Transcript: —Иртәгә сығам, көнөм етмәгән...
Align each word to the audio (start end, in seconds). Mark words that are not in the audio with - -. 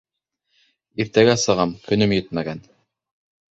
—Иртәгә 1.03 1.35
сығам, 1.43 1.75
көнөм 1.91 2.17
етмәгән... 2.19 2.65